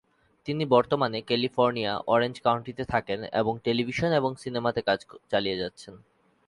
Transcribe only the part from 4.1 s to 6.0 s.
এবং সিনেমাতে কাজ চালিয়ে যাচ্ছেন।